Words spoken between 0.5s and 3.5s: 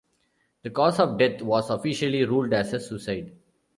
The cause of death was officially ruled as a suicide.